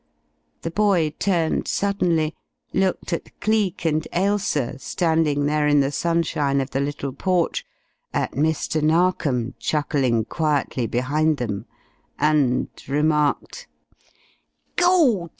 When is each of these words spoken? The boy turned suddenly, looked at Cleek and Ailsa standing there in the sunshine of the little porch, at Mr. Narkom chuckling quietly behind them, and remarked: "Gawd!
The 0.63 0.71
boy 0.71 1.11
turned 1.19 1.67
suddenly, 1.67 2.33
looked 2.73 3.13
at 3.13 3.39
Cleek 3.39 3.85
and 3.85 4.07
Ailsa 4.11 4.79
standing 4.79 5.45
there 5.45 5.67
in 5.67 5.79
the 5.81 5.91
sunshine 5.91 6.59
of 6.59 6.71
the 6.71 6.79
little 6.79 7.13
porch, 7.13 7.63
at 8.11 8.31
Mr. 8.31 8.81
Narkom 8.81 9.53
chuckling 9.59 10.25
quietly 10.25 10.87
behind 10.87 11.37
them, 11.37 11.67
and 12.17 12.69
remarked: 12.87 13.67
"Gawd! 14.75 15.29